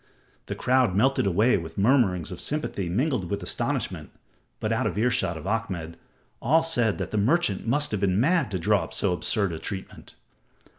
The 0.47 0.55
crowd 0.55 0.95
melted 0.95 1.27
away 1.27 1.57
with 1.57 1.77
mutterings 1.77 2.31
of 2.31 2.39
sympathy 2.39 2.89
mingled 2.89 3.29
with 3.29 3.43
astonishment, 3.43 4.09
but 4.59 4.71
out 4.71 4.87
of 4.87 4.97
earshot 4.97 5.37
of 5.37 5.45
Ahmed, 5.45 5.95
all 6.41 6.63
said 6.63 6.97
the 6.97 7.17
merchant 7.19 7.67
must 7.67 7.91
have 7.91 7.99
been 7.99 8.19
mad 8.19 8.49
to 8.49 8.57
draw 8.57 8.83
up 8.85 8.95
so 8.95 9.13
absurd 9.13 9.51
a 9.51 9.59
testament. 9.59 10.15